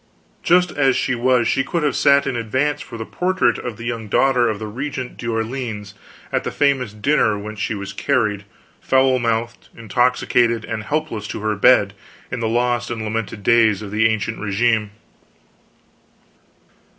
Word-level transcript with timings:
Just 0.41 0.71
as 0.71 0.95
she 0.97 1.13
was 1.13 1.47
she 1.47 1.63
could 1.63 1.83
have 1.83 1.95
sat 1.95 2.25
in 2.25 2.35
advance 2.35 2.81
for 2.81 2.97
the 2.97 3.05
portrait 3.05 3.59
of 3.59 3.77
the 3.77 3.85
young 3.85 4.07
daughter 4.07 4.49
of 4.49 4.57
the 4.57 4.65
Regent 4.65 5.15
d'Orleans, 5.15 5.93
at 6.31 6.43
the 6.43 6.49
famous 6.49 6.91
dinner 6.91 7.37
whence 7.37 7.59
she 7.59 7.75
was 7.75 7.93
carried, 7.93 8.43
foul 8.81 9.19
mouthed, 9.19 9.69
intoxicated, 9.77 10.65
and 10.65 10.85
helpless, 10.85 11.27
to 11.27 11.41
her 11.41 11.53
bed, 11.53 11.93
in 12.31 12.39
the 12.39 12.49
lost 12.49 12.89
and 12.89 13.03
lamented 13.03 13.43
days 13.43 13.83
of 13.83 13.91
the 13.91 14.07
Ancient 14.09 14.39
Regime. 14.39 14.89